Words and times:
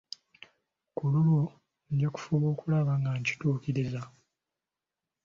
Ku 0.95 1.03
lulwo 1.11 1.43
nja 1.93 2.09
kufuba 2.13 2.45
okulaba 2.53 2.93
nga 2.99 3.11
nkituukiriza. 3.19 4.01